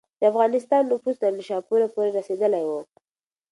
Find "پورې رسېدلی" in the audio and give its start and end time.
1.93-2.63